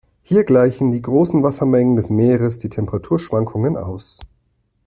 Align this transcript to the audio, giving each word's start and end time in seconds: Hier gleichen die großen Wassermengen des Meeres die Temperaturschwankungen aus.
Hier 0.23 0.45
gleichen 0.45 0.89
die 0.91 1.01
großen 1.03 1.43
Wassermengen 1.43 1.95
des 1.95 2.09
Meeres 2.09 2.57
die 2.57 2.69
Temperaturschwankungen 2.69 3.77
aus. 3.77 4.19